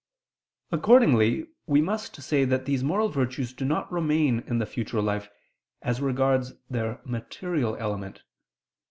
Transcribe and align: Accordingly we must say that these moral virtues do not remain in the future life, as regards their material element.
Accordingly 0.71 1.45
we 1.67 1.79
must 1.79 2.23
say 2.23 2.43
that 2.43 2.65
these 2.65 2.83
moral 2.83 3.09
virtues 3.09 3.53
do 3.53 3.63
not 3.65 3.91
remain 3.91 4.39
in 4.47 4.57
the 4.57 4.65
future 4.65 4.99
life, 4.99 5.29
as 5.83 6.01
regards 6.01 6.53
their 6.71 6.99
material 7.05 7.75
element. 7.75 8.23